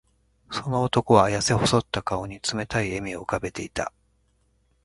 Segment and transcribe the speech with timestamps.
[0.51, 3.93] その男は、やせ細った顔に冷たい笑みを浮かべていた。